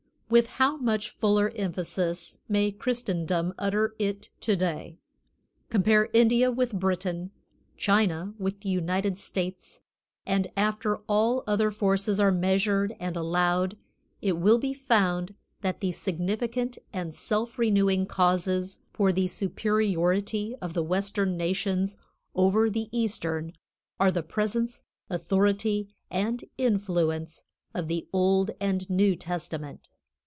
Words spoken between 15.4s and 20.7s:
that the significant and self renewing causes for the superiority